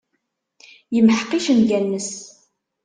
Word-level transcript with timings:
Yemḥeq 0.95 1.29
icenga-nnes. 1.37 2.11